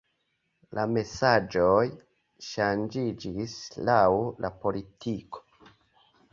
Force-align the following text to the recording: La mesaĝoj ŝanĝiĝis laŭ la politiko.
La 0.77 0.85
mesaĝoj 0.93 1.83
ŝanĝiĝis 2.49 3.55
laŭ 3.93 4.01
la 4.47 4.55
politiko. 4.67 5.47